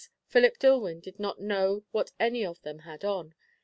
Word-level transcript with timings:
Philip 0.25 0.57
Dillwyn 0.57 0.99
did 0.99 1.19
not 1.19 1.39
know 1.39 1.83
what 1.91 2.11
any 2.19 2.43
of 2.43 2.59
them 2.63 2.79
had 2.79 3.05
on. 3.05 3.35